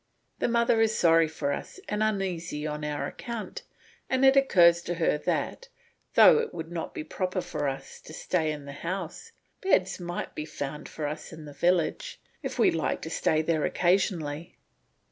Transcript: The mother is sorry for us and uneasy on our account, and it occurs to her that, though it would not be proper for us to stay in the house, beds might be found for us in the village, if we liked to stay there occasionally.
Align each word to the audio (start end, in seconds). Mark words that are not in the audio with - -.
The 0.39 0.47
mother 0.47 0.81
is 0.81 0.97
sorry 0.97 1.27
for 1.27 1.53
us 1.53 1.79
and 1.87 2.01
uneasy 2.01 2.65
on 2.65 2.83
our 2.83 3.05
account, 3.05 3.61
and 4.09 4.25
it 4.25 4.35
occurs 4.35 4.81
to 4.81 4.95
her 4.95 5.19
that, 5.19 5.67
though 6.15 6.39
it 6.39 6.55
would 6.55 6.71
not 6.71 6.95
be 6.95 7.03
proper 7.03 7.39
for 7.39 7.67
us 7.69 8.01
to 8.05 8.11
stay 8.11 8.51
in 8.51 8.65
the 8.65 8.71
house, 8.81 9.31
beds 9.61 9.99
might 9.99 10.33
be 10.33 10.43
found 10.43 10.89
for 10.89 11.05
us 11.05 11.31
in 11.31 11.45
the 11.45 11.53
village, 11.53 12.19
if 12.41 12.57
we 12.57 12.71
liked 12.71 13.03
to 13.03 13.11
stay 13.11 13.43
there 13.43 13.63
occasionally. 13.63 14.57